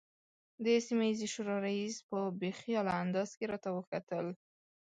[0.63, 4.25] د سیمه ییزې شورا رئیس په بې خیاله انداز کې راته وکتل.